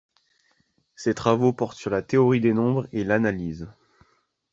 [0.95, 3.69] Ses travaux portent sur la théorie des nombres et l'analyse.